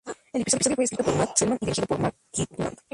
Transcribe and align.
El 0.33 0.41
episodio 0.41 0.73
fue 0.75 0.83
escrito 0.85 1.03
por 1.03 1.15
Matt 1.15 1.37
Selman 1.37 1.59
y 1.61 1.65
dirigido 1.67 1.85
por 1.85 1.99
Mark 1.99 2.15
Kirkland. 2.31 2.79